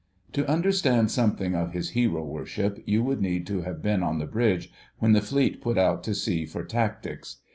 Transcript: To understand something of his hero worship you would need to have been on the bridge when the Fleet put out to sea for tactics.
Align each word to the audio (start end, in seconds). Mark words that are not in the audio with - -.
To 0.33 0.49
understand 0.49 1.11
something 1.11 1.53
of 1.53 1.73
his 1.73 1.91
hero 1.91 2.23
worship 2.25 2.81
you 2.87 3.03
would 3.03 3.21
need 3.21 3.45
to 3.45 3.61
have 3.61 3.83
been 3.83 4.01
on 4.01 4.17
the 4.17 4.25
bridge 4.25 4.71
when 4.97 5.11
the 5.11 5.21
Fleet 5.21 5.61
put 5.61 5.77
out 5.77 6.03
to 6.05 6.15
sea 6.15 6.43
for 6.47 6.63
tactics. 6.63 7.35